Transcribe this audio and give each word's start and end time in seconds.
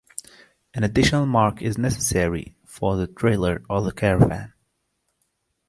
An 0.73 0.83
additional 0.83 1.27
mark 1.27 1.61
is 1.61 1.77
necessary 1.77 2.55
for 2.65 2.95
the 2.97 3.05
trailer 3.05 3.61
or 3.69 3.83
the 3.83 3.91
caravan. 3.91 4.51